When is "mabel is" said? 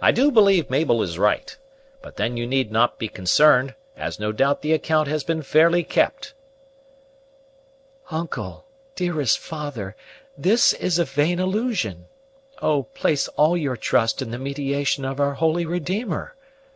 0.70-1.18